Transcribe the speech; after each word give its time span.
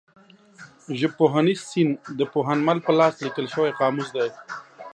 ژبپوهنیز 0.99 1.59
سیند 1.69 1.93
د 2.19 2.21
پوهنمل 2.33 2.77
په 2.85 2.91
لاس 2.99 3.13
لیکل 3.25 3.45
شوی 3.53 3.75
قاموس 3.79 4.07
دی. 4.15 4.29